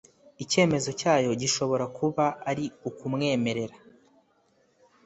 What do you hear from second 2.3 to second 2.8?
ari